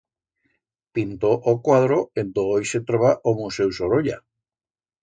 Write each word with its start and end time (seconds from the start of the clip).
Pintó 0.95 1.29
o 1.51 1.61
cuadro 1.67 1.99
en 2.23 2.27
do 2.35 2.43
hoi 2.51 2.63
se 2.73 2.83
troba 2.89 3.17
o 3.33 3.37
museu 3.43 3.69
Sorolla. 3.81 4.17